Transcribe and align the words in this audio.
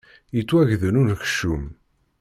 Yettwagdel 0.35 0.97
unekcum. 1.01 1.63